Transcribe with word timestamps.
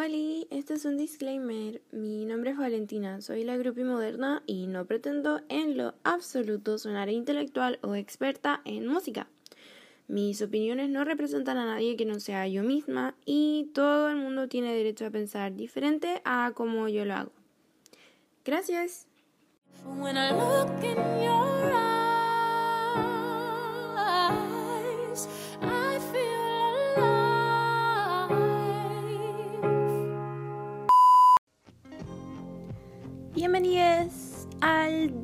Hola, 0.00 0.46
este 0.50 0.74
es 0.74 0.84
un 0.84 0.96
disclaimer. 0.96 1.82
Mi 1.90 2.24
nombre 2.24 2.52
es 2.52 2.56
Valentina, 2.56 3.20
soy 3.20 3.42
la 3.42 3.56
grupi 3.56 3.82
moderna 3.82 4.44
y 4.46 4.68
no 4.68 4.86
pretendo 4.86 5.40
en 5.48 5.76
lo 5.76 5.92
absoluto 6.04 6.78
sonar 6.78 7.08
intelectual 7.08 7.80
o 7.82 7.96
experta 7.96 8.60
en 8.64 8.86
música. 8.86 9.26
Mis 10.06 10.40
opiniones 10.40 10.88
no 10.88 11.02
representan 11.02 11.56
a 11.56 11.66
nadie 11.66 11.96
que 11.96 12.04
no 12.04 12.20
sea 12.20 12.46
yo 12.46 12.62
misma 12.62 13.16
y 13.24 13.72
todo 13.74 14.08
el 14.08 14.14
mundo 14.14 14.46
tiene 14.46 14.72
derecho 14.72 15.04
a 15.04 15.10
pensar 15.10 15.56
diferente 15.56 16.22
a 16.24 16.52
como 16.54 16.88
yo 16.88 17.04
lo 17.04 17.14
hago. 17.14 17.32
Gracias. 18.44 19.08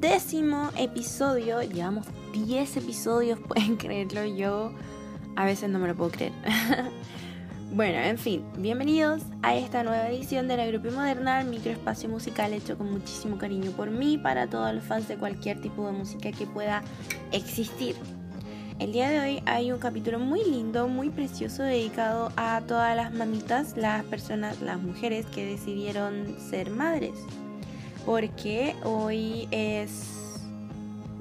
Décimo 0.04 0.68
episodio. 0.76 1.62
Llevamos 1.62 2.04
10 2.34 2.76
episodios, 2.76 3.38
pueden 3.48 3.76
creerlo. 3.76 4.26
Yo 4.26 4.70
a 5.34 5.46
veces 5.46 5.70
no 5.70 5.78
me 5.78 5.88
lo 5.88 5.96
puedo 5.96 6.10
creer. 6.10 6.32
bueno, 7.72 8.00
en 8.00 8.18
fin, 8.18 8.44
bienvenidos 8.58 9.22
a 9.40 9.56
esta 9.56 9.82
nueva 9.82 10.10
edición 10.10 10.46
de 10.46 10.58
la 10.58 10.66
Grupo 10.66 10.90
Moderna, 10.90 11.40
el 11.40 11.48
microespacio 11.48 12.10
musical 12.10 12.52
hecho 12.52 12.76
con 12.76 12.92
muchísimo 12.92 13.38
cariño 13.38 13.70
por 13.70 13.90
mí, 13.90 14.18
para 14.18 14.46
todos 14.46 14.74
los 14.74 14.84
fans 14.84 15.08
de 15.08 15.16
cualquier 15.16 15.62
tipo 15.62 15.86
de 15.86 15.92
música 15.92 16.32
que 16.32 16.46
pueda 16.46 16.82
existir. 17.32 17.96
El 18.78 18.92
día 18.92 19.08
de 19.08 19.20
hoy 19.20 19.42
hay 19.46 19.72
un 19.72 19.78
capítulo 19.78 20.18
muy 20.18 20.44
lindo, 20.44 20.86
muy 20.86 21.08
precioso, 21.08 21.62
dedicado 21.62 22.30
a 22.36 22.60
todas 22.68 22.94
las 22.94 23.14
mamitas, 23.14 23.74
las 23.78 24.04
personas, 24.04 24.60
las 24.60 24.78
mujeres 24.82 25.24
que 25.24 25.46
decidieron 25.46 26.36
ser 26.38 26.68
madres 26.68 27.14
porque 28.04 28.74
hoy 28.84 29.48
es 29.50 30.40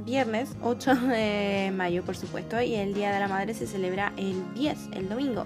viernes 0.06 0.56
8 0.62 0.95
de 0.95 1.72
mayo, 1.75 2.03
por 2.03 2.16
supuesto, 2.16 2.62
y 2.62 2.75
el 2.75 2.94
Día 2.94 3.12
de 3.14 3.20
la 3.20 3.28
Madre 3.28 3.53
se 3.53 3.67
celebra 3.67 4.14
el 4.17 4.53
10, 4.53 4.90
el 4.94 5.09
domingo. 5.09 5.45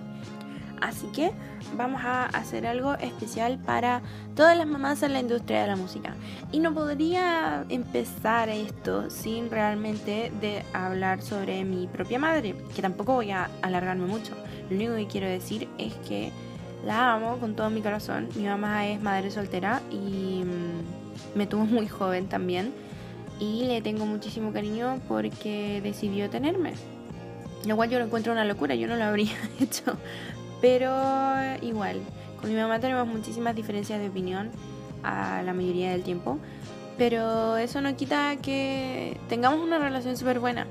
Así 0.81 1.07
que 1.07 1.31
vamos 1.75 2.01
a 2.03 2.25
hacer 2.25 2.67
algo 2.67 2.93
especial 2.95 3.57
para 3.59 4.01
todas 4.35 4.55
las 4.57 4.67
mamás 4.67 5.01
en 5.03 5.13
la 5.13 5.19
industria 5.19 5.61
de 5.61 5.67
la 5.67 5.75
música. 5.75 6.15
Y 6.51 6.59
no 6.59 6.73
podría 6.73 7.65
empezar 7.69 8.49
esto 8.49 9.09
sin 9.09 9.49
realmente 9.49 10.31
de 10.39 10.63
hablar 10.73 11.21
sobre 11.21 11.63
mi 11.63 11.87
propia 11.87 12.19
madre, 12.19 12.55
que 12.75 12.81
tampoco 12.81 13.13
voy 13.13 13.31
a 13.31 13.49
alargarme 13.61 14.05
mucho. 14.05 14.33
Lo 14.69 14.75
único 14.75 14.95
que 14.95 15.07
quiero 15.07 15.27
decir 15.27 15.67
es 15.77 15.93
que 16.07 16.31
la 16.85 17.13
amo 17.13 17.37
con 17.37 17.55
todo 17.55 17.69
mi 17.69 17.81
corazón. 17.81 18.29
Mi 18.35 18.43
mamá 18.43 18.87
es 18.87 19.01
madre 19.01 19.31
soltera 19.31 19.81
y 19.91 20.43
mm, 20.43 20.66
me 21.35 21.47
tuvo 21.47 21.65
muy 21.65 21.87
joven 21.87 22.27
también 22.27 22.73
y 23.39 23.65
le 23.65 23.81
tengo 23.81 24.05
muchísimo 24.05 24.51
cariño 24.51 24.99
porque 25.07 25.81
decidió 25.83 26.29
tenerme. 26.29 26.73
Lo 27.65 27.75
cual 27.75 27.89
yo 27.89 27.99
lo 27.99 28.05
encuentro 28.05 28.31
una 28.31 28.45
locura, 28.45 28.75
yo 28.75 28.87
no 28.87 28.95
lo 28.95 29.03
habría 29.03 29.33
hecho. 29.59 29.97
Pero 30.61 30.91
igual, 31.61 31.99
con 32.41 32.49
mi 32.49 32.55
mamá 32.55 32.79
tenemos 32.79 33.07
muchísimas 33.07 33.55
diferencias 33.55 33.99
de 33.99 34.09
opinión 34.09 34.49
a 35.03 35.41
la 35.43 35.53
mayoría 35.53 35.91
del 35.91 36.03
tiempo. 36.03 36.39
Pero 36.97 37.57
eso 37.57 37.81
no 37.81 37.95
quita 37.95 38.37
que 38.37 39.17
tengamos 39.29 39.59
una 39.59 39.77
relación 39.77 40.17
súper 40.17 40.39
buena. 40.39 40.65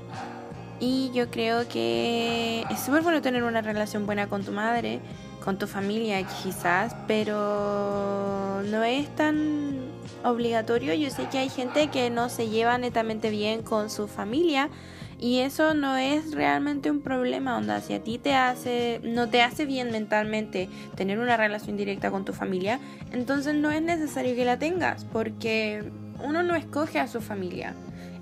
Y 0.79 1.09
yo 1.13 1.31
creo 1.31 1.67
que 1.67 2.63
es 2.69 2.79
súper 2.79 3.01
bueno 3.01 3.21
tener 3.21 3.43
una 3.43 3.61
relación 3.61 4.05
buena 4.05 4.27
con 4.27 4.43
tu 4.43 4.51
madre, 4.51 4.99
con 5.43 5.57
tu 5.57 5.65
familia 5.65 6.21
quizás, 6.43 6.95
pero 7.07 8.61
no 8.63 8.83
es 8.83 9.07
tan 9.15 9.79
obligatorio. 10.23 10.93
Yo 10.93 11.09
sé 11.09 11.27
que 11.29 11.37
hay 11.37 11.49
gente 11.49 11.87
que 11.87 12.09
no 12.09 12.29
se 12.29 12.49
lleva 12.49 12.77
netamente 12.77 13.29
bien 13.29 13.63
con 13.63 13.89
su 13.89 14.07
familia 14.07 14.69
y 15.19 15.39
eso 15.39 15.73
no 15.73 15.97
es 15.97 16.33
realmente 16.33 16.91
un 16.91 17.01
problema, 17.01 17.57
onda, 17.57 17.81
si 17.81 17.93
a 17.93 18.03
ti 18.03 18.19
te 18.19 18.35
hace 18.35 19.01
no 19.03 19.29
te 19.29 19.41
hace 19.41 19.65
bien 19.65 19.91
mentalmente 19.91 20.69
tener 20.95 21.17
una 21.17 21.37
relación 21.37 21.75
directa 21.75 22.11
con 22.11 22.23
tu 22.23 22.33
familia, 22.33 22.79
entonces 23.11 23.55
no 23.55 23.71
es 23.71 23.81
necesario 23.81 24.35
que 24.35 24.45
la 24.45 24.59
tengas, 24.59 25.05
porque 25.05 25.91
uno 26.23 26.43
no 26.43 26.55
escoge 26.55 26.99
a 26.99 27.07
su 27.07 27.21
familia. 27.21 27.73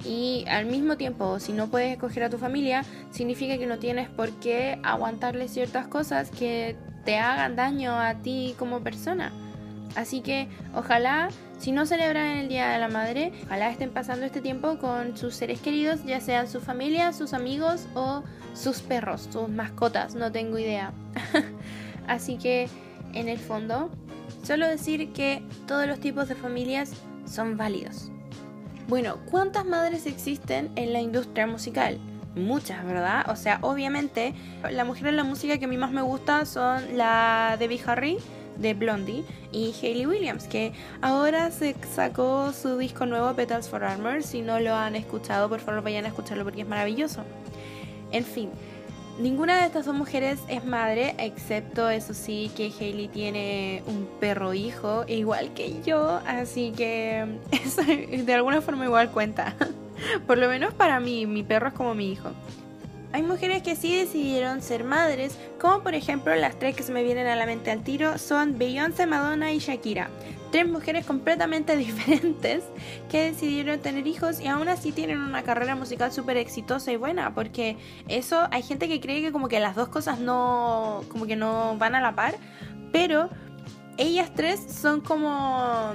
Y 0.05 0.45
al 0.47 0.67
mismo 0.67 0.97
tiempo, 0.97 1.39
si 1.39 1.51
no 1.51 1.67
puedes 1.67 1.91
escoger 1.91 2.23
a 2.23 2.29
tu 2.29 2.37
familia, 2.37 2.85
significa 3.11 3.57
que 3.57 3.65
no 3.65 3.79
tienes 3.79 4.07
por 4.07 4.29
qué 4.39 4.79
aguantarle 4.83 5.47
ciertas 5.47 5.87
cosas 5.87 6.29
que 6.29 6.75
te 7.05 7.17
hagan 7.17 7.55
daño 7.55 7.99
a 7.99 8.13
ti 8.15 8.55
como 8.57 8.81
persona. 8.81 9.31
Así 9.95 10.21
que 10.21 10.47
ojalá, 10.73 11.29
si 11.57 11.71
no 11.71 11.85
celebran 11.85 12.27
el 12.37 12.49
Día 12.49 12.69
de 12.69 12.79
la 12.79 12.87
Madre, 12.87 13.31
ojalá 13.45 13.69
estén 13.69 13.89
pasando 13.89 14.25
este 14.25 14.41
tiempo 14.41 14.77
con 14.77 15.17
sus 15.17 15.35
seres 15.35 15.59
queridos, 15.59 16.03
ya 16.05 16.19
sean 16.19 16.47
su 16.47 16.61
familia, 16.61 17.13
sus 17.13 17.33
amigos 17.33 17.87
o 17.95 18.23
sus 18.53 18.81
perros, 18.81 19.27
sus 19.31 19.49
mascotas, 19.49 20.15
no 20.15 20.31
tengo 20.31 20.57
idea. 20.57 20.93
Así 22.07 22.37
que, 22.37 22.69
en 23.13 23.29
el 23.29 23.39
fondo, 23.39 23.89
solo 24.43 24.67
decir 24.67 25.11
que 25.13 25.43
todos 25.67 25.87
los 25.87 25.99
tipos 25.99 26.27
de 26.27 26.35
familias 26.35 26.91
son 27.25 27.57
válidos. 27.57 28.11
Bueno, 28.87 29.17
¿cuántas 29.31 29.65
madres 29.65 30.05
existen 30.05 30.71
en 30.75 30.93
la 30.93 31.01
industria 31.01 31.47
musical? 31.47 31.99
muchas, 32.35 32.85
¿verdad? 32.85 33.25
O 33.29 33.35
sea, 33.35 33.59
obviamente, 33.61 34.33
la 34.69 34.83
mujer 34.83 35.07
en 35.07 35.15
la 35.15 35.23
música 35.23 35.57
que 35.57 35.65
a 35.65 35.67
mí 35.67 35.77
más 35.77 35.91
me 35.91 36.01
gusta 36.01 36.45
son 36.45 36.97
la 36.97 37.55
Debbie 37.57 37.81
Harry 37.85 38.17
de 38.57 38.73
Blondie 38.73 39.23
y 39.51 39.73
Hayley 39.81 40.05
Williams, 40.05 40.45
que 40.45 40.73
ahora 41.01 41.51
se 41.51 41.75
sacó 41.93 42.51
su 42.51 42.77
disco 42.77 43.05
nuevo 43.05 43.33
Petals 43.33 43.69
for 43.69 43.83
Armor. 43.83 44.23
Si 44.23 44.41
no 44.41 44.59
lo 44.59 44.75
han 44.75 44.95
escuchado, 44.95 45.49
por 45.49 45.59
favor 45.59 45.83
vayan 45.83 46.05
a 46.05 46.09
escucharlo 46.09 46.43
porque 46.43 46.61
es 46.61 46.67
maravilloso. 46.67 47.23
En 48.11 48.23
fin, 48.23 48.49
ninguna 49.19 49.57
de 49.59 49.65
estas 49.65 49.85
dos 49.85 49.95
mujeres 49.95 50.39
es 50.47 50.65
madre, 50.65 51.15
excepto 51.17 51.89
eso 51.89 52.13
sí 52.13 52.51
que 52.55 52.71
Hayley 52.79 53.07
tiene 53.07 53.83
un 53.87 54.07
perro 54.19 54.53
hijo 54.53 55.05
igual 55.07 55.53
que 55.53 55.81
yo, 55.83 56.21
así 56.25 56.71
que 56.71 57.25
de 58.25 58.33
alguna 58.33 58.61
forma 58.61 58.85
igual 58.85 59.11
cuenta. 59.11 59.55
Por 60.27 60.37
lo 60.37 60.47
menos 60.49 60.73
para 60.73 60.99
mí, 60.99 61.25
mi 61.25 61.43
perro 61.43 61.69
es 61.69 61.73
como 61.73 61.95
mi 61.95 62.11
hijo. 62.11 62.31
Hay 63.15 63.23
mujeres 63.23 63.63
que 63.63 63.77
sí 63.77 63.95
decidieron 63.95 64.61
ser 64.61 64.83
madres, 64.83 65.37
como 65.57 65.81
por 65.81 65.95
ejemplo 65.95 66.35
las 66.35 66.59
tres 66.59 66.75
que 66.75 66.83
se 66.83 66.91
me 66.91 67.01
vienen 67.01 67.27
a 67.27 67.37
la 67.37 67.45
mente 67.45 67.71
al 67.71 67.81
tiro 67.81 68.17
son 68.17 68.57
Beyoncé, 68.57 69.05
Madonna 69.05 69.53
y 69.53 69.59
Shakira. 69.59 70.09
Tres 70.51 70.67
mujeres 70.67 71.05
completamente 71.05 71.77
diferentes 71.77 72.65
que 73.09 73.31
decidieron 73.31 73.79
tener 73.79 74.05
hijos 74.05 74.41
y 74.41 74.47
aún 74.47 74.67
así 74.67 74.91
tienen 74.91 75.21
una 75.21 75.43
carrera 75.43 75.77
musical 75.77 76.11
súper 76.11 76.35
exitosa 76.35 76.91
y 76.91 76.97
buena, 76.97 77.33
porque 77.33 77.77
eso 78.09 78.49
hay 78.51 78.63
gente 78.63 78.89
que 78.89 78.99
cree 78.99 79.21
que 79.21 79.31
como 79.31 79.47
que 79.47 79.61
las 79.61 79.75
dos 79.75 79.87
cosas 79.87 80.19
no, 80.19 81.01
como 81.07 81.25
que 81.25 81.37
no 81.37 81.77
van 81.77 81.95
a 81.95 82.01
la 82.01 82.15
par, 82.15 82.35
pero 82.91 83.29
ellas 83.97 84.29
tres 84.35 84.59
son 84.59 84.99
como 84.99 85.93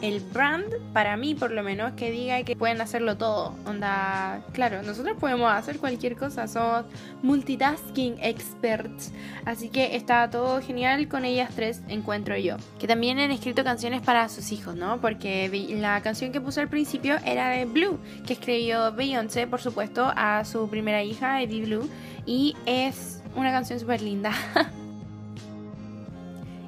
el 0.00 0.20
brand, 0.20 0.64
para 0.92 1.16
mí 1.16 1.34
por 1.34 1.50
lo 1.50 1.62
menos, 1.62 1.92
que 1.92 2.10
diga 2.10 2.42
que 2.42 2.56
pueden 2.56 2.80
hacerlo 2.80 3.16
todo. 3.16 3.54
Onda, 3.66 4.42
claro, 4.52 4.82
nosotros 4.82 5.16
podemos 5.18 5.50
hacer 5.52 5.78
cualquier 5.78 6.16
cosa, 6.16 6.46
somos 6.46 6.84
multitasking 7.22 8.16
experts. 8.20 9.12
Así 9.44 9.68
que 9.68 9.96
está 9.96 10.30
todo 10.30 10.60
genial 10.62 11.08
con 11.08 11.24
ellas 11.24 11.50
tres, 11.54 11.82
encuentro 11.88 12.36
yo. 12.36 12.56
Que 12.78 12.86
también 12.86 13.18
han 13.18 13.30
escrito 13.30 13.64
canciones 13.64 14.02
para 14.02 14.28
sus 14.28 14.52
hijos, 14.52 14.74
¿no? 14.76 15.00
Porque 15.00 15.48
la 15.80 16.00
canción 16.02 16.32
que 16.32 16.40
puse 16.40 16.60
al 16.60 16.68
principio 16.68 17.16
era 17.24 17.50
de 17.50 17.64
Blue, 17.64 17.98
que 18.26 18.34
escribió 18.34 18.92
Beyoncé, 18.92 19.46
por 19.46 19.60
supuesto, 19.60 20.12
a 20.14 20.44
su 20.44 20.68
primera 20.68 21.02
hija, 21.02 21.42
Eddie 21.42 21.64
Blue. 21.64 21.88
Y 22.26 22.56
es 22.66 23.22
una 23.34 23.52
canción 23.52 23.80
súper 23.80 24.02
linda. 24.02 24.32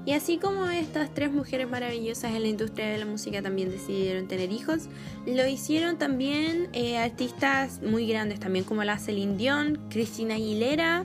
Y 0.07 0.13
así 0.13 0.39
como 0.39 0.67
estas 0.71 1.13
tres 1.13 1.31
mujeres 1.31 1.69
maravillosas 1.69 2.33
en 2.35 2.43
la 2.43 2.49
industria 2.49 2.89
de 2.89 2.99
la 2.99 3.05
música 3.05 3.43
también 3.43 3.71
decidieron 3.71 4.29
tener 4.29 4.51
hijos, 4.51 4.89
lo 5.27 5.47
hicieron 5.47 5.99
también 5.99 6.69
eh, 6.73 6.97
artistas 6.97 7.83
muy 7.83 8.09
grandes 8.09 8.41
también 8.41 8.65
como 8.65 8.83
la 8.83 8.99
Celine 8.99 9.37
Dion, 9.37 9.79
Cristina 9.91 10.37
Aguilera, 10.37 11.05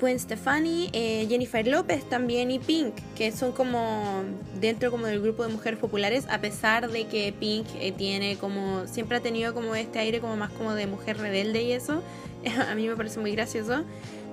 Gwen 0.00 0.18
Stefani, 0.18 0.88
eh, 0.92 1.26
Jennifer 1.28 1.66
López 1.66 2.08
también 2.08 2.50
y 2.50 2.58
Pink, 2.58 2.94
que 3.14 3.30
son 3.30 3.52
como 3.52 4.22
dentro 4.58 4.90
como 4.90 5.06
del 5.06 5.20
grupo 5.20 5.42
de 5.42 5.52
mujeres 5.52 5.78
populares, 5.78 6.26
a 6.30 6.40
pesar 6.40 6.90
de 6.90 7.06
que 7.06 7.34
Pink 7.38 7.66
eh, 7.78 7.92
tiene 7.92 8.36
como, 8.36 8.86
siempre 8.86 9.18
ha 9.18 9.20
tenido 9.20 9.52
como 9.52 9.74
este 9.74 9.98
aire 9.98 10.20
como 10.20 10.36
más 10.36 10.50
como 10.50 10.74
de 10.74 10.86
mujer 10.86 11.18
rebelde 11.18 11.62
y 11.62 11.72
eso, 11.72 12.02
a 12.70 12.74
mí 12.74 12.88
me 12.88 12.96
parece 12.96 13.20
muy 13.20 13.32
gracioso. 13.32 13.84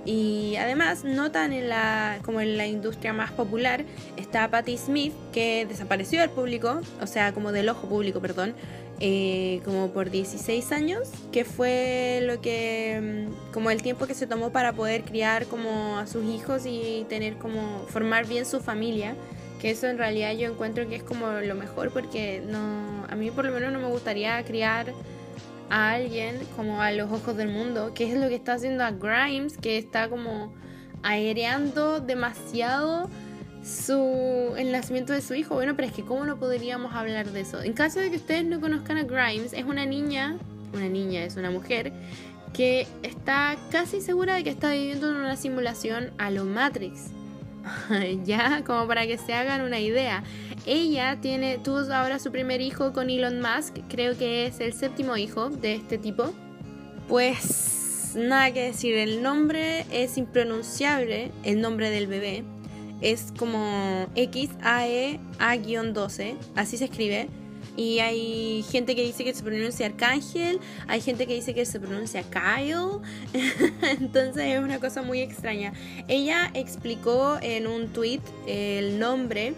Y 0.07 0.55
además 0.55 1.03
notan 1.03 1.51
en 1.51 1.67
la, 1.67 2.19
como 2.23 2.39
en 2.39 2.55
la 2.55 2.65
industria 2.65 3.11
más 3.11 3.29
popular 3.31 3.83
está 4.15 4.49
Patti 4.49 4.77
Smith, 4.77 5.11
que 5.33 5.65
desapareció 5.65 6.21
del 6.21 6.29
público, 6.29 6.79
o 7.01 7.07
sea, 7.07 7.33
como 7.33 7.51
del 7.51 7.67
ojo 7.67 7.89
público, 7.89 8.21
perdón, 8.21 8.55
eh, 9.01 9.59
como 9.65 9.89
por 9.89 10.09
16 10.09 10.71
años, 10.71 11.09
que 11.33 11.43
fue 11.43 12.21
lo 12.23 12.39
que, 12.39 13.27
mm, 13.27 13.51
como 13.51 13.69
el 13.69 13.81
tiempo 13.81 14.07
que 14.07 14.13
se 14.13 14.27
tomó 14.27 14.53
para 14.53 14.71
poder 14.71 15.03
criar 15.03 15.45
como 15.47 15.97
a 15.97 16.07
sus 16.07 16.23
hijos 16.23 16.61
y 16.65 17.05
tener 17.09 17.35
como, 17.35 17.85
formar 17.89 18.25
bien 18.25 18.45
su 18.45 18.61
familia 18.61 19.13
Que 19.61 19.71
eso 19.71 19.87
en 19.87 19.97
realidad 19.97 20.33
yo 20.33 20.51
encuentro 20.51 20.87
que 20.87 20.95
es 20.95 21.03
como 21.03 21.31
lo 21.31 21.55
mejor 21.55 21.91
porque 21.91 22.43
no, 22.47 23.05
a 23.09 23.15
mí 23.15 23.31
por 23.31 23.43
lo 23.43 23.51
menos 23.51 23.73
no 23.73 23.79
me 23.79 23.87
gustaría 23.87 24.41
criar 24.45 24.93
a 25.69 25.91
alguien 25.91 26.39
como 26.55 26.81
a 26.81 26.91
los 26.91 27.11
ojos 27.11 27.35
del 27.37 27.49
mundo, 27.49 27.93
que 27.93 28.11
es 28.11 28.19
lo 28.19 28.27
que 28.29 28.35
está 28.35 28.53
haciendo 28.53 28.83
a 28.83 28.91
Grimes, 28.91 29.57
que 29.57 29.77
está 29.77 30.09
como 30.09 30.53
aereando 31.03 31.99
demasiado 31.99 33.09
su 33.63 34.53
el 34.57 34.71
nacimiento 34.71 35.13
de 35.13 35.21
su 35.21 35.33
hijo. 35.33 35.55
Bueno, 35.55 35.75
pero 35.75 35.87
es 35.87 35.93
que 35.93 36.03
cómo 36.03 36.25
no 36.25 36.37
podríamos 36.37 36.93
hablar 36.93 37.31
de 37.31 37.41
eso. 37.41 37.61
En 37.61 37.73
caso 37.73 37.99
de 37.99 38.09
que 38.09 38.17
ustedes 38.17 38.45
no 38.45 38.61
conozcan 38.61 38.97
a 38.97 39.03
Grimes, 39.03 39.53
es 39.53 39.65
una 39.65 39.85
niña, 39.85 40.37
una 40.73 40.87
niña 40.87 41.23
es 41.23 41.35
una 41.35 41.51
mujer 41.51 41.91
que 42.53 42.87
está 43.03 43.57
casi 43.71 44.01
segura 44.01 44.35
de 44.35 44.43
que 44.43 44.49
está 44.49 44.71
viviendo 44.71 45.09
en 45.09 45.17
una 45.17 45.35
simulación 45.35 46.11
a 46.17 46.31
lo 46.31 46.45
Matrix. 46.45 47.11
ya, 48.25 48.63
como 48.65 48.87
para 48.87 49.07
que 49.07 49.17
se 49.17 49.33
hagan 49.33 49.61
una 49.61 49.79
idea. 49.79 50.23
Ella 50.65 51.17
tiene, 51.21 51.57
tuvo 51.57 51.79
ahora 51.93 52.19
su 52.19 52.31
primer 52.31 52.61
hijo 52.61 52.93
con 52.93 53.09
Elon 53.09 53.41
Musk, 53.41 53.79
creo 53.89 54.17
que 54.17 54.47
es 54.47 54.59
el 54.59 54.73
séptimo 54.73 55.17
hijo 55.17 55.49
de 55.49 55.75
este 55.75 55.97
tipo. 55.97 56.33
Pues 57.07 58.13
nada 58.15 58.51
que 58.51 58.63
decir, 58.63 58.95
el 58.95 59.21
nombre 59.21 59.85
es 59.91 60.17
impronunciable, 60.17 61.31
el 61.43 61.61
nombre 61.61 61.89
del 61.89 62.07
bebé. 62.07 62.43
Es 62.99 63.31
como 63.37 64.07
XAE-12, 64.15 66.35
así 66.55 66.77
se 66.77 66.85
escribe. 66.85 67.29
Y 67.77 67.99
hay 67.99 68.63
gente 68.63 68.95
que 68.95 69.03
dice 69.03 69.23
que 69.23 69.33
se 69.33 69.43
pronuncia 69.43 69.85
Arcángel, 69.85 70.59
hay 70.87 70.99
gente 70.99 71.27
que 71.27 71.35
dice 71.35 71.53
que 71.53 71.63
se 71.63 71.79
pronuncia 71.79 72.23
Kyle. 72.23 72.99
Entonces 74.01 74.43
es 74.43 74.59
una 74.59 74.79
cosa 74.79 75.03
muy 75.03 75.21
extraña. 75.21 75.73
Ella 76.07 76.49
explicó 76.55 77.37
en 77.41 77.67
un 77.67 77.89
tweet 77.89 78.21
el 78.47 78.97
nombre 78.97 79.53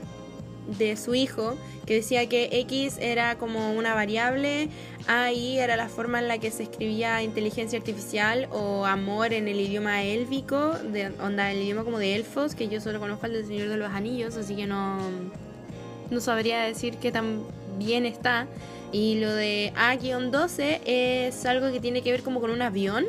de 0.78 0.98
su 0.98 1.16
hijo, 1.16 1.56
que 1.86 1.96
decía 1.96 2.28
que 2.28 2.50
X 2.52 2.98
era 3.00 3.38
como 3.38 3.74
una 3.74 3.96
variable, 3.96 4.70
AI 5.08 5.58
era 5.58 5.76
la 5.78 5.90
forma 5.90 6.20
en 6.20 6.28
la 6.28 6.38
que 6.38 6.52
se 6.52 6.64
escribía 6.64 7.24
inteligencia 7.24 7.80
artificial 7.80 8.48
o 8.52 8.86
amor 8.86 9.34
en 9.34 9.48
el 9.48 9.60
idioma 9.60 10.04
élfico, 10.04 10.74
de 10.74 11.08
onda 11.22 11.52
el 11.52 11.64
idioma 11.64 11.84
como 11.84 11.98
de 11.98 12.16
elfos, 12.16 12.54
que 12.54 12.68
yo 12.68 12.82
solo 12.82 13.00
conozco 13.00 13.26
el 13.26 13.34
del 13.34 13.48
Señor 13.48 13.70
de 13.70 13.78
los 13.78 13.90
Anillos, 13.92 14.36
así 14.38 14.56
que 14.56 14.68
no, 14.68 15.00
no 16.12 16.20
sabría 16.20 16.62
decir 16.62 16.98
qué 16.98 17.12
tan 17.12 17.42
bien 17.80 18.06
está. 18.06 18.46
Y 18.92 19.20
lo 19.20 19.34
de 19.34 19.74
A-12 19.76 20.82
es 20.86 21.46
algo 21.46 21.72
que 21.72 21.80
tiene 21.80 22.02
que 22.02 22.12
ver 22.12 22.22
como 22.22 22.40
con 22.40 22.52
un 22.52 22.62
avión. 22.62 23.06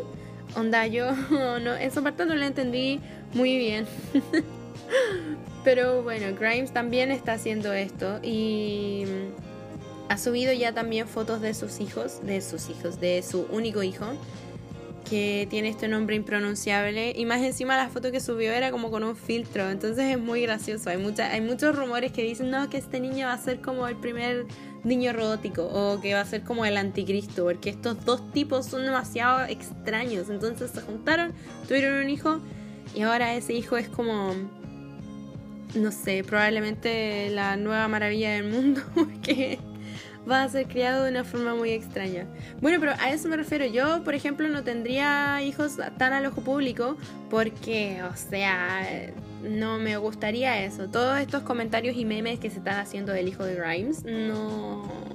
Onda, 0.56 0.86
yo 0.86 1.12
no, 1.30 1.74
esa 1.74 2.02
parte 2.02 2.24
no 2.24 2.34
la 2.34 2.46
entendí 2.46 3.00
muy 3.34 3.58
bien. 3.58 3.86
Pero 5.64 6.02
bueno, 6.02 6.34
Grimes 6.38 6.72
también 6.72 7.10
está 7.10 7.34
haciendo 7.34 7.72
esto 7.74 8.18
y 8.22 9.04
ha 10.08 10.16
subido 10.16 10.52
ya 10.52 10.72
también 10.72 11.06
fotos 11.06 11.40
de 11.42 11.52
sus 11.52 11.80
hijos, 11.80 12.24
de 12.24 12.40
sus 12.40 12.70
hijos, 12.70 12.98
de 12.98 13.22
su 13.22 13.46
único 13.50 13.82
hijo 13.82 14.06
que 15.10 15.48
tiene 15.50 15.68
este 15.68 15.88
nombre 15.88 16.14
impronunciable 16.14 17.12
y 17.16 17.26
más 17.26 17.42
encima 17.42 17.76
la 17.76 17.88
foto 17.88 18.12
que 18.12 18.20
subió 18.20 18.52
era 18.52 18.70
como 18.70 18.92
con 18.92 19.02
un 19.02 19.16
filtro, 19.16 19.68
entonces 19.68 20.04
es 20.08 20.20
muy 20.20 20.42
gracioso. 20.42 20.88
Hay, 20.88 20.98
mucha, 20.98 21.32
hay 21.32 21.40
muchos 21.40 21.74
rumores 21.74 22.12
que 22.12 22.22
dicen, 22.22 22.50
no, 22.50 22.70
que 22.70 22.76
este 22.76 23.00
niño 23.00 23.26
va 23.26 23.32
a 23.32 23.38
ser 23.38 23.60
como 23.60 23.88
el 23.88 23.96
primer 23.96 24.46
niño 24.84 25.12
robótico 25.12 25.64
o 25.64 26.00
que 26.00 26.14
va 26.14 26.20
a 26.20 26.24
ser 26.24 26.44
como 26.44 26.64
el 26.64 26.76
anticristo, 26.76 27.42
porque 27.42 27.70
estos 27.70 28.04
dos 28.04 28.30
tipos 28.30 28.66
son 28.66 28.84
demasiado 28.86 29.44
extraños, 29.46 30.30
entonces 30.30 30.70
se 30.70 30.80
juntaron, 30.80 31.32
tuvieron 31.66 32.04
un 32.04 32.08
hijo 32.08 32.38
y 32.94 33.02
ahora 33.02 33.34
ese 33.34 33.52
hijo 33.52 33.76
es 33.76 33.88
como, 33.88 34.32
no 35.74 35.90
sé, 35.90 36.22
probablemente 36.22 37.30
la 37.30 37.56
nueva 37.56 37.88
maravilla 37.88 38.30
del 38.34 38.44
mundo, 38.44 38.80
porque 38.94 39.58
va 40.28 40.42
a 40.42 40.48
ser 40.48 40.66
criado 40.66 41.04
de 41.04 41.10
una 41.10 41.24
forma 41.24 41.54
muy 41.54 41.70
extraña. 41.70 42.26
Bueno, 42.60 42.78
pero 42.80 42.92
a 42.98 43.10
eso 43.10 43.28
me 43.28 43.36
refiero. 43.36 43.66
Yo, 43.66 44.02
por 44.04 44.14
ejemplo, 44.14 44.48
no 44.48 44.62
tendría 44.62 45.42
hijos 45.42 45.78
tan 45.98 46.12
al 46.12 46.26
ojo 46.26 46.40
público 46.42 46.96
porque, 47.28 48.02
o 48.02 48.16
sea, 48.16 49.10
no 49.42 49.78
me 49.78 49.96
gustaría 49.96 50.64
eso. 50.64 50.88
Todos 50.88 51.18
estos 51.20 51.42
comentarios 51.42 51.96
y 51.96 52.04
memes 52.04 52.38
que 52.38 52.50
se 52.50 52.58
están 52.58 52.78
haciendo 52.78 53.12
del 53.12 53.28
hijo 53.28 53.44
de 53.44 53.54
Grimes, 53.54 54.04
no... 54.04 55.10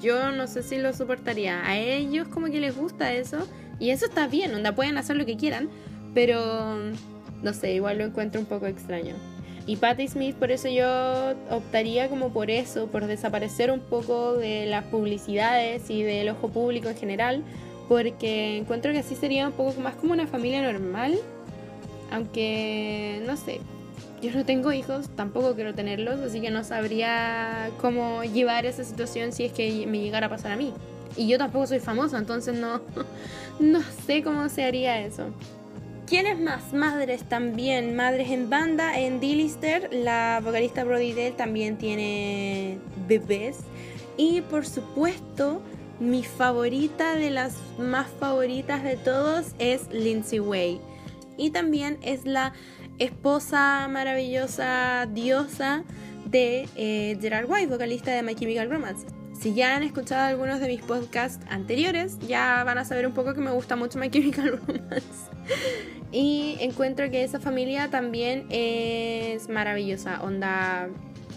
Yo 0.00 0.32
no 0.32 0.46
sé 0.46 0.62
si 0.62 0.78
lo 0.78 0.92
soportaría. 0.92 1.66
A 1.66 1.76
ellos 1.76 2.28
como 2.28 2.46
que 2.46 2.60
les 2.60 2.76
gusta 2.76 3.12
eso. 3.12 3.46
Y 3.78 3.90
eso 3.90 4.06
está 4.06 4.26
bien, 4.26 4.54
onda, 4.54 4.74
pueden 4.74 4.96
hacer 4.96 5.16
lo 5.16 5.26
que 5.26 5.36
quieran. 5.36 5.68
Pero, 6.14 6.76
no 7.42 7.52
sé, 7.52 7.74
igual 7.74 7.98
lo 7.98 8.04
encuentro 8.04 8.40
un 8.40 8.46
poco 8.46 8.66
extraño. 8.66 9.14
Y 9.66 9.76
Patti 9.76 10.08
Smith, 10.08 10.34
por 10.36 10.50
eso 10.50 10.68
yo 10.68 10.86
optaría 11.50 12.08
como 12.08 12.32
por 12.32 12.50
eso, 12.50 12.88
por 12.88 13.06
desaparecer 13.06 13.70
un 13.70 13.80
poco 13.80 14.34
de 14.34 14.66
las 14.66 14.84
publicidades 14.86 15.88
y 15.88 16.02
del 16.02 16.30
ojo 16.30 16.48
público 16.48 16.88
en 16.88 16.96
general, 16.96 17.44
porque 17.88 18.56
encuentro 18.58 18.92
que 18.92 18.98
así 18.98 19.14
sería 19.14 19.46
un 19.46 19.52
poco 19.52 19.80
más 19.80 19.94
como 19.94 20.12
una 20.12 20.26
familia 20.26 20.62
normal, 20.62 21.16
aunque 22.10 23.22
no 23.24 23.36
sé, 23.36 23.60
yo 24.22 24.30
no 24.32 24.44
tengo 24.44 24.72
hijos, 24.72 25.08
tampoco 25.16 25.54
quiero 25.54 25.74
tenerlos, 25.74 26.20
así 26.20 26.40
que 26.40 26.50
no 26.50 26.62
sabría 26.62 27.70
cómo 27.80 28.22
llevar 28.22 28.66
esa 28.66 28.84
situación 28.84 29.32
si 29.32 29.44
es 29.44 29.52
que 29.52 29.86
me 29.86 30.00
llegara 30.00 30.26
a 30.26 30.30
pasar 30.30 30.52
a 30.52 30.56
mí. 30.56 30.72
Y 31.16 31.28
yo 31.28 31.38
tampoco 31.38 31.66
soy 31.66 31.80
famosa, 31.80 32.18
entonces 32.18 32.58
no, 32.58 32.80
no 33.60 33.82
sé 34.06 34.22
cómo 34.22 34.48
se 34.48 34.64
haría 34.64 35.00
eso. 35.00 35.24
¿Quiénes 36.12 36.38
más? 36.38 36.74
Madres 36.74 37.24
también. 37.26 37.96
Madres 37.96 38.28
en 38.28 38.50
banda. 38.50 39.00
En 39.00 39.18
D-Lister, 39.18 39.88
la 39.94 40.42
vocalista 40.44 40.84
Brody 40.84 41.14
Dell 41.14 41.34
también 41.36 41.78
tiene 41.78 42.78
bebés. 43.08 43.60
Y 44.18 44.42
por 44.42 44.66
supuesto, 44.66 45.62
mi 46.00 46.22
favorita 46.22 47.14
de 47.14 47.30
las 47.30 47.54
más 47.78 48.08
favoritas 48.20 48.82
de 48.84 48.98
todos 48.98 49.54
es 49.58 49.90
Lindsay 49.90 50.38
Way. 50.38 50.82
Y 51.38 51.48
también 51.48 51.96
es 52.02 52.26
la 52.26 52.52
esposa 52.98 53.88
maravillosa, 53.88 55.08
diosa 55.10 55.82
de 56.32 56.66
eh, 56.76 57.16
Gerard 57.20 57.48
White, 57.48 57.66
vocalista 57.66 58.10
de 58.10 58.22
My 58.22 58.34
Chemical 58.34 58.68
Romance. 58.68 59.06
Si 59.38 59.54
ya 59.54 59.76
han 59.76 59.82
escuchado 59.82 60.22
algunos 60.22 60.60
de 60.60 60.68
mis 60.68 60.80
podcasts 60.80 61.44
anteriores, 61.50 62.18
ya 62.26 62.64
van 62.64 62.78
a 62.78 62.84
saber 62.84 63.06
un 63.06 63.12
poco 63.12 63.34
que 63.34 63.40
me 63.40 63.50
gusta 63.50 63.76
mucho 63.76 63.98
My 63.98 64.10
Chemical 64.10 64.58
Romance. 64.66 65.30
y 66.10 66.56
encuentro 66.60 67.10
que 67.10 67.22
esa 67.22 67.38
familia 67.38 67.88
también 67.90 68.46
es 68.50 69.48
maravillosa. 69.48 70.22
Onda, 70.22 70.88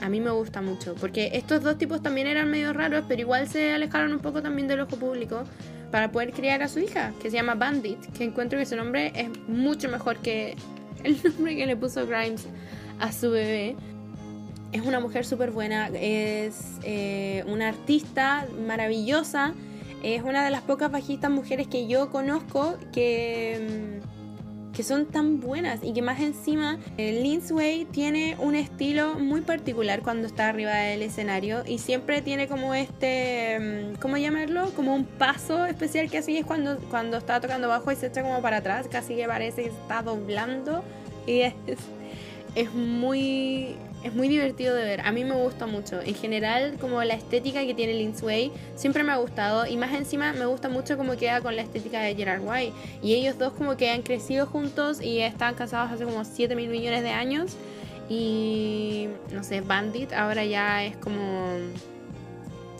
a 0.02 0.10
mí 0.10 0.22
me 0.22 0.32
gusta 0.32 0.62
mucho. 0.62 0.96
Porque 0.96 1.32
estos 1.34 1.62
dos 1.62 1.78
tipos 1.78 2.02
también 2.02 2.28
eran 2.28 2.50
medio 2.50 2.72
raros, 2.72 3.04
pero 3.08 3.22
igual 3.22 3.50
se 3.50 3.74
alejaron 3.74 4.14
un 4.14 4.20
poco 4.20 4.42
también 4.42 4.68
del 4.68 4.80
ojo 4.80 4.96
público 4.98 5.44
para 5.92 6.12
poder 6.12 6.32
criar 6.32 6.64
a 6.64 6.68
su 6.70 6.80
hija, 6.80 7.12
que 7.22 7.30
se 7.30 7.36
llama 7.36 7.56
Bandit. 7.56 8.00
Que 8.18 8.24
encuentro 8.24 8.58
que 8.58 8.66
su 8.66 8.76
nombre 8.76 9.12
es 9.16 9.30
mucho 9.48 9.90
mejor 9.90 10.20
que 10.20 10.56
el 11.04 11.18
nombre 11.36 11.56
que 11.58 11.66
le 11.66 11.76
puso 11.76 12.08
Grimes 12.08 12.48
a 13.00 13.12
su 13.12 13.32
bebé 13.32 13.76
es 14.72 14.86
una 14.86 15.00
mujer 15.00 15.26
súper 15.26 15.52
buena, 15.52 15.88
es 15.94 16.80
eh, 16.84 17.44
una 17.48 17.70
artista 17.70 18.48
maravillosa, 18.66 19.54
es 20.04 20.22
una 20.22 20.44
de 20.44 20.52
las 20.52 20.62
pocas 20.62 20.92
bajistas 20.92 21.32
mujeres 21.32 21.68
que 21.68 21.88
yo 21.88 22.12
conozco 22.12 22.78
que, 22.92 24.00
mm, 24.04 24.74
que 24.76 24.84
son 24.84 25.06
tan 25.06 25.40
buenas 25.40 25.80
y 25.82 25.94
que 25.94 26.02
más 26.02 26.20
encima 26.20 26.78
eh, 26.98 27.22
Lindsay 27.24 27.86
tiene 27.86 28.36
un 28.40 28.56
estilo 28.56 29.16
muy 29.18 29.42
particular 29.42 30.02
cuando 30.04 30.28
está 30.28 30.50
arriba 30.50 30.74
del 30.74 31.02
escenario 31.02 31.64
y 31.66 31.80
siempre 31.80 32.22
tiene 32.22 32.48
como 32.48 32.76
este, 32.76 33.94
mm, 33.96 34.00
¿cómo 34.02 34.18
llamarlo? 34.18 34.70
Como 34.76 34.94
un 34.94 35.06
paso 35.06 35.66
especial 35.66 36.12
que 36.12 36.18
así 36.18 36.38
es 36.38 36.46
cuando, 36.46 36.78
cuando 36.90 37.18
está 37.18 37.40
tocando 37.40 37.70
bajo 37.70 37.92
y 37.92 37.96
se 37.96 38.08
echa 38.08 38.22
como 38.22 38.42
para 38.42 38.58
atrás, 38.58 38.88
casi 38.92 39.16
que 39.16 39.26
parece 39.26 39.64
que 39.64 39.70
está 39.70 40.02
doblando 40.02 40.84
y 41.26 41.40
es, 41.40 41.54
es 42.56 42.74
muy 42.74 43.78
es 44.06 44.14
muy 44.14 44.28
divertido 44.28 44.76
de 44.76 44.84
ver. 44.84 45.02
A 45.02 45.12
mí 45.12 45.24
me 45.24 45.34
gusta 45.34 45.66
mucho. 45.66 46.00
En 46.00 46.14
general, 46.14 46.78
como 46.80 47.04
la 47.04 47.16
estética 47.16 47.66
que 47.66 47.74
tiene 47.74 47.96
Lindsay 47.96 48.52
siempre 48.76 49.04
me 49.04 49.12
ha 49.12 49.18
gustado. 49.18 49.66
Y 49.66 49.78
más 49.78 49.96
encima, 49.96 50.32
me 50.32 50.46
gusta 50.46 50.70
mucho 50.70 50.96
cómo 50.96 51.18
queda 51.18 51.42
con 51.42 51.56
la 51.56 51.64
estética 51.64 52.00
de 52.02 52.14
Gerard 52.14 52.44
White. 52.44 52.72
Y 53.02 53.16
ellos 53.16 53.40
dos, 53.40 53.54
como 53.54 53.76
que 53.78 53.90
han 53.90 54.04
crecido 54.04 54.46
juntos 54.46 55.02
y 55.02 55.22
están 55.22 55.56
casados 55.56 55.92
hace 55.92 56.06
como 56.06 56.24
7 56.24 56.56
mil 56.56 56.70
millones 56.70 57.02
de 57.02 57.10
años. 57.10 57.58
Y 58.08 59.08
no 59.34 59.44
sé, 59.44 59.62
Bandit 59.62 60.14
ahora 60.14 60.46
ya 60.46 60.86
es 60.86 60.96
como. 60.98 61.58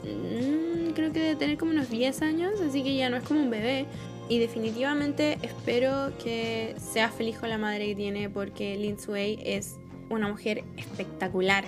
Mm, 0.04 0.92
creo 0.94 1.12
que 1.12 1.18
debe 1.18 1.34
tener 1.34 1.58
como 1.58 1.72
unos 1.72 1.90
10 1.90 2.22
años, 2.22 2.60
así 2.60 2.84
que 2.84 2.94
ya 2.94 3.10
no 3.10 3.16
es 3.16 3.24
como 3.24 3.40
un 3.42 3.50
bebé. 3.50 3.86
Y 4.28 4.38
definitivamente 4.38 5.38
espero 5.42 6.12
que 6.22 6.76
sea 6.78 7.10
feliz 7.10 7.36
con 7.38 7.48
la 7.48 7.58
madre 7.58 7.86
que 7.88 7.96
tiene 7.96 8.30
porque 8.30 8.76
Lindsay 8.76 9.40
es 9.44 9.76
una 10.10 10.28
mujer 10.28 10.64
espectacular. 10.76 11.64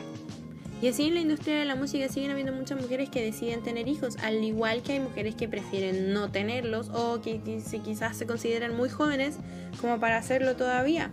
Y 0.80 0.86
así 0.86 1.08
en 1.08 1.14
la 1.14 1.20
industria 1.20 1.58
de 1.58 1.64
la 1.64 1.74
música 1.74 2.08
siguen 2.08 2.30
habiendo 2.30 2.52
muchas 2.52 2.80
mujeres 2.80 3.10
que 3.10 3.20
deciden 3.20 3.64
tener 3.64 3.88
hijos, 3.88 4.16
al 4.22 4.44
igual 4.44 4.82
que 4.82 4.92
hay 4.92 5.00
mujeres 5.00 5.34
que 5.34 5.48
prefieren 5.48 6.12
no 6.12 6.30
tenerlos 6.30 6.88
o 6.90 7.20
que, 7.20 7.40
quizás 7.84 8.16
se 8.16 8.26
consideran 8.26 8.76
muy 8.76 8.88
jóvenes 8.88 9.38
como 9.80 9.98
para 9.98 10.18
hacerlo 10.18 10.54
todavía. 10.54 11.10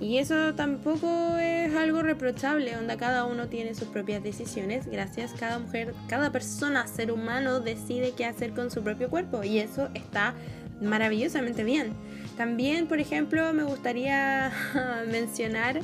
Y 0.00 0.18
eso 0.18 0.54
tampoco 0.54 1.36
es 1.38 1.74
algo 1.74 2.02
reprochable, 2.02 2.76
donde 2.76 2.96
cada 2.96 3.24
uno 3.24 3.48
tiene 3.48 3.74
sus 3.74 3.88
propias 3.88 4.22
decisiones. 4.22 4.86
Gracias, 4.86 5.32
cada 5.32 5.58
mujer, 5.58 5.94
cada 6.06 6.30
persona, 6.30 6.86
ser 6.86 7.10
humano, 7.10 7.58
decide 7.58 8.12
qué 8.16 8.24
hacer 8.24 8.52
con 8.52 8.70
su 8.70 8.84
propio 8.84 9.10
cuerpo. 9.10 9.42
Y 9.42 9.58
eso 9.58 9.88
está 9.94 10.34
maravillosamente 10.80 11.64
bien. 11.64 11.92
También, 12.36 12.86
por 12.86 13.00
ejemplo, 13.00 13.52
me 13.52 13.64
gustaría 13.64 14.52
mencionar 15.10 15.80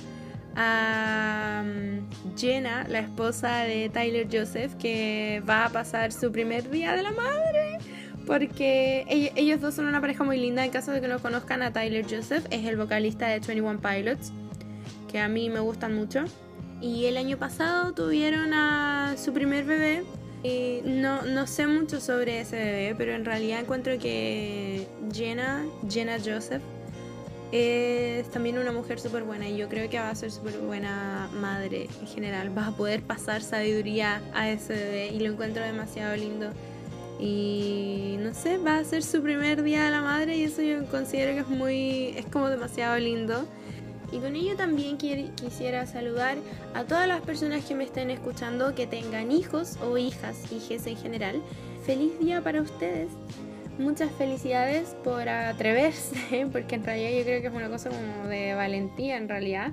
a 0.57 1.63
mm, 1.65 2.37
Jenna, 2.37 2.87
la 2.89 3.01
esposa 3.01 3.59
de 3.59 3.89
Tyler 3.89 4.29
Joseph, 4.31 4.75
que 4.77 5.43
va 5.49 5.67
a 5.67 5.69
pasar 5.69 6.13
su 6.13 6.31
primer 6.33 6.71
día 6.71 6.95
de 6.95 7.03
la 7.03 7.13
madre. 7.13 7.79
Porque 8.27 9.05
ellos 9.37 9.61
dos 9.61 9.75
son 9.75 9.87
una 9.87 10.01
pareja 10.01 10.25
muy 10.25 10.39
linda. 10.39 10.65
En 10.65 10.71
caso 10.71 10.93
de 10.93 11.01
que 11.01 11.09
no 11.09 11.19
conozcan 11.19 11.63
a 11.63 11.73
Tyler 11.73 12.07
Joseph, 12.09 12.47
es 12.51 12.67
el 12.67 12.77
vocalista 12.77 13.27
de 13.27 13.41
21 13.41 13.81
Pilots, 13.81 14.33
que 15.11 15.19
a 15.19 15.29
mí 15.29 15.51
me 15.51 15.61
gustan 15.61 15.95
mucho. 15.95 16.25
Y 16.81 17.05
el 17.07 17.17
año 17.17 17.37
pasado 17.37 17.93
tuvieron 17.93 18.55
a 18.55 19.15
su 19.17 19.33
primer 19.33 19.65
bebé. 19.65 20.05
Y 20.43 20.81
no, 20.85 21.23
no 21.23 21.47
sé 21.47 21.67
mucho 21.67 22.01
sobre 22.01 22.41
ese 22.41 22.57
bebé, 22.57 22.95
pero 22.97 23.13
en 23.13 23.25
realidad 23.25 23.61
encuentro 23.61 23.99
que 23.99 24.87
Jenna, 25.11 25.65
Jenna 25.89 26.19
Joseph, 26.23 26.63
es 27.57 28.29
también 28.31 28.59
una 28.59 28.73
mujer 28.73 28.99
súper 28.99 29.23
buena 29.23 29.49
y 29.49 29.57
yo 29.57 29.69
creo 29.69 29.89
que 29.89 29.97
va 30.01 30.11
a 30.11 30.15
ser 30.17 30.33
súper 30.33 30.59
buena 30.59 31.31
madre 31.35 31.89
en 32.01 32.07
general. 32.09 32.57
Va 32.57 32.67
a 32.67 32.77
poder 32.77 33.05
pasar 33.05 33.43
sabiduría 33.43 34.21
a 34.35 34.51
ese 34.51 34.73
bebé 34.73 35.09
y 35.15 35.21
lo 35.21 35.31
encuentro 35.31 35.63
demasiado 35.63 36.17
lindo. 36.17 36.51
Y 37.21 38.17
no 38.19 38.35
sé, 38.35 38.59
va 38.59 38.79
a 38.79 38.85
ser 38.85 39.05
su 39.05 39.23
primer 39.23 39.63
día 39.63 39.85
de 39.85 39.93
la 39.93 40.01
madre 40.01 40.37
y 40.37 40.43
eso 40.43 40.63
yo 40.63 40.85
considero 40.87 41.33
que 41.35 41.41
es 41.41 41.49
muy, 41.49 42.09
es 42.17 42.27
como 42.27 42.49
demasiado 42.49 42.99
lindo. 42.99 43.47
Y 44.11 44.19
con 44.19 44.35
ello 44.35 44.57
también 44.57 44.99
quisiera 44.99 45.87
saludar 45.87 46.39
a 46.75 46.83
todas 46.83 47.07
las 47.07 47.21
personas 47.21 47.65
que 47.65 47.77
me 47.77 47.85
estén 47.85 48.11
escuchando 48.11 48.75
que 48.75 48.89
tengan 48.89 49.31
hijos 49.31 49.79
o 49.81 49.97
hijas, 49.97 50.51
hijes 50.51 50.89
en 50.89 50.97
general. 50.97 51.41
Feliz 51.87 52.19
día 52.19 52.41
para 52.43 52.63
ustedes. 52.63 53.11
Muchas 53.79 54.13
felicidades 54.13 54.97
por 55.03 55.29
atreverse, 55.29 56.47
porque 56.53 56.77
en 56.77 56.85
realidad 56.85 57.11
yo 57.19 57.25
creo 57.25 57.41
que 57.41 57.49
es 57.49 57.55
una 57.55 57.69
cosa 57.69 57.91
como 57.91 58.29
de 58.29 58.55
valentía 58.55 59.17
en 59.17 59.29
realidad 59.29 59.73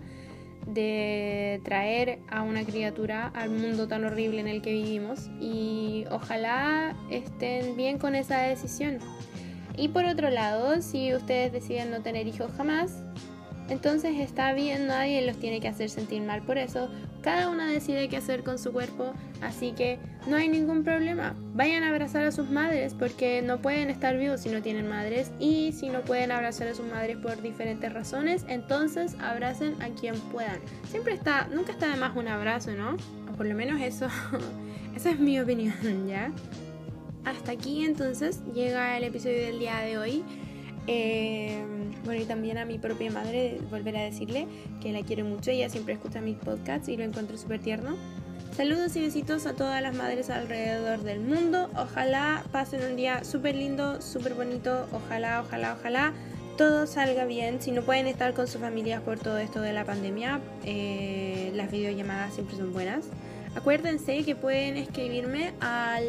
de 0.67 1.59
traer 1.63 2.19
a 2.29 2.43
una 2.43 2.63
criatura 2.63 3.27
al 3.33 3.49
mundo 3.49 3.87
tan 3.87 4.03
horrible 4.05 4.39
en 4.39 4.47
el 4.47 4.61
que 4.61 4.71
vivimos 4.73 5.29
y 5.39 6.05
ojalá 6.11 6.95
estén 7.09 7.75
bien 7.75 7.97
con 7.97 8.15
esa 8.15 8.41
decisión. 8.41 8.99
Y 9.77 9.89
por 9.89 10.05
otro 10.05 10.29
lado, 10.29 10.81
si 10.81 11.13
ustedes 11.13 11.51
deciden 11.51 11.91
no 11.91 12.01
tener 12.01 12.27
hijos 12.27 12.51
jamás, 12.55 13.03
entonces 13.69 14.19
está 14.19 14.53
bien, 14.53 14.87
nadie 14.87 15.21
los 15.25 15.37
tiene 15.37 15.61
que 15.61 15.67
hacer 15.67 15.89
sentir 15.89 16.21
mal 16.21 16.41
por 16.41 16.57
eso. 16.57 16.89
Cada 17.21 17.49
una 17.49 17.69
decide 17.69 18.09
qué 18.09 18.17
hacer 18.17 18.43
con 18.43 18.57
su 18.57 18.71
cuerpo, 18.71 19.13
así 19.41 19.73
que 19.73 19.99
no 20.27 20.37
hay 20.37 20.47
ningún 20.47 20.83
problema. 20.83 21.35
Vayan 21.53 21.83
a 21.83 21.89
abrazar 21.89 22.25
a 22.25 22.31
sus 22.31 22.49
madres 22.49 22.95
porque 22.95 23.41
no 23.41 23.61
pueden 23.61 23.89
estar 23.89 24.17
vivos 24.17 24.41
si 24.41 24.49
no 24.49 24.61
tienen 24.61 24.87
madres 24.87 25.31
y 25.39 25.71
si 25.71 25.89
no 25.89 26.01
pueden 26.01 26.31
abrazar 26.31 26.67
a 26.67 26.73
sus 26.73 26.85
madres 26.85 27.17
por 27.17 27.41
diferentes 27.41 27.93
razones, 27.93 28.45
entonces 28.47 29.15
abracen 29.19 29.79
a 29.81 29.89
quien 29.89 30.15
puedan. 30.31 30.59
Siempre 30.89 31.13
está, 31.13 31.47
nunca 31.53 31.71
está 31.71 31.89
de 31.89 31.97
más 31.97 32.15
un 32.15 32.27
abrazo, 32.27 32.71
¿no? 32.71 32.97
Por 33.37 33.45
lo 33.45 33.55
menos 33.55 33.79
eso, 33.81 34.07
esa 34.95 35.11
es 35.11 35.19
mi 35.19 35.39
opinión, 35.39 35.73
¿ya? 36.07 36.31
Hasta 37.23 37.51
aquí 37.51 37.85
entonces 37.85 38.41
llega 38.53 38.97
el 38.97 39.03
episodio 39.03 39.45
del 39.45 39.59
día 39.59 39.79
de 39.79 39.97
hoy. 39.97 40.23
Eh, 40.93 41.63
bueno, 42.03 42.21
y 42.21 42.25
también 42.25 42.57
a 42.57 42.65
mi 42.65 42.77
propia 42.77 43.11
madre, 43.11 43.59
volver 43.69 43.95
a 43.95 44.01
decirle 44.01 44.47
que 44.81 44.91
la 44.91 45.01
quiero 45.03 45.23
mucho. 45.23 45.51
Ella 45.51 45.69
siempre 45.69 45.93
escucha 45.93 46.19
mis 46.19 46.35
podcasts 46.37 46.89
y 46.89 46.97
lo 46.97 47.03
encuentro 47.03 47.37
súper 47.37 47.61
tierno. 47.61 47.95
Saludos 48.55 48.93
y 48.97 49.01
besitos 49.01 49.45
a 49.45 49.53
todas 49.53 49.81
las 49.81 49.95
madres 49.95 50.29
alrededor 50.29 51.03
del 51.03 51.21
mundo. 51.21 51.69
Ojalá 51.77 52.43
pasen 52.51 52.81
un 52.83 52.97
día 52.97 53.23
súper 53.23 53.55
lindo, 53.55 54.01
súper 54.01 54.33
bonito. 54.33 54.87
Ojalá, 54.91 55.41
ojalá, 55.41 55.77
ojalá 55.79 56.13
todo 56.57 56.85
salga 56.87 57.23
bien. 57.23 57.61
Si 57.61 57.71
no 57.71 57.83
pueden 57.83 58.07
estar 58.07 58.33
con 58.33 58.47
sus 58.47 58.59
familias 58.59 59.01
por 59.01 59.17
todo 59.17 59.37
esto 59.37 59.61
de 59.61 59.71
la 59.71 59.85
pandemia, 59.85 60.41
eh, 60.65 61.51
las 61.55 61.71
videollamadas 61.71 62.33
siempre 62.33 62.57
son 62.57 62.73
buenas. 62.73 63.05
Acuérdense 63.55 64.23
que 64.25 64.35
pueden 64.35 64.75
escribirme 64.75 65.53
al, 65.61 66.03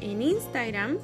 en 0.00 0.22
Instagram 0.22 0.98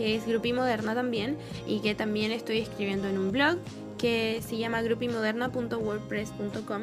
que 0.00 0.16
es 0.16 0.26
Grupi 0.26 0.52
Moderna 0.54 0.94
también, 0.94 1.36
y 1.66 1.80
que 1.80 1.94
también 1.94 2.32
estoy 2.32 2.60
escribiendo 2.60 3.06
en 3.06 3.18
un 3.18 3.32
blog 3.32 3.58
que 3.98 4.40
se 4.40 4.56
llama 4.56 4.80
grupimoderna.wordpress.com 4.80 6.82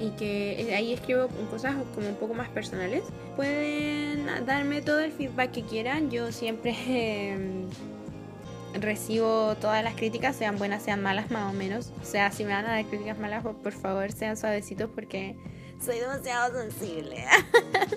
y 0.00 0.10
que 0.16 0.74
ahí 0.76 0.92
escribo 0.92 1.28
cosas 1.48 1.76
como 1.94 2.08
un 2.08 2.16
poco 2.16 2.34
más 2.34 2.48
personales. 2.48 3.04
Pueden 3.36 4.26
darme 4.46 4.82
todo 4.82 4.98
el 4.98 5.12
feedback 5.12 5.52
que 5.52 5.62
quieran, 5.62 6.10
yo 6.10 6.32
siempre 6.32 6.74
em, 6.88 7.68
recibo 8.74 9.54
todas 9.60 9.84
las 9.84 9.94
críticas, 9.94 10.34
sean 10.34 10.58
buenas, 10.58 10.82
sean 10.82 11.04
malas 11.04 11.30
más 11.30 11.48
o 11.48 11.54
menos. 11.56 11.92
O 12.02 12.04
sea, 12.04 12.32
si 12.32 12.42
me 12.42 12.52
van 12.52 12.66
a 12.66 12.70
dar 12.70 12.84
críticas 12.86 13.16
malas, 13.16 13.44
por 13.44 13.74
favor 13.74 14.10
sean 14.10 14.36
suavecitos 14.36 14.90
porque 14.92 15.36
soy 15.80 16.00
demasiado 16.00 16.58
sensible. 16.58 17.26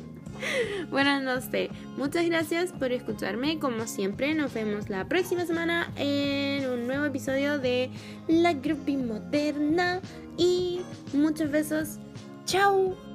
bueno, 0.91 1.19
no 1.21 1.41
sé. 1.41 1.68
Muchas 1.99 2.25
gracias 2.27 2.71
por 2.71 2.93
escucharme. 2.93 3.59
Como 3.59 3.85
siempre, 3.85 4.33
nos 4.33 4.53
vemos 4.53 4.87
la 4.87 5.09
próxima 5.09 5.45
semana 5.45 5.91
en 5.97 6.65
un 6.69 6.87
nuevo 6.87 7.03
episodio 7.03 7.59
de 7.59 7.89
La 8.29 8.53
Grupi 8.53 8.95
Moderna. 8.95 9.99
Y 10.37 10.79
muchos 11.11 11.51
besos. 11.51 11.97
¡Chao! 12.45 13.08